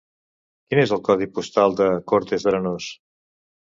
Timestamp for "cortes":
2.15-2.51